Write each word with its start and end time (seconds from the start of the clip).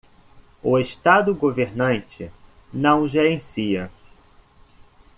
O 0.63 0.79
estado 0.79 1.35
governante 1.35 2.31
não 2.73 3.07
gerencia. 3.07 3.91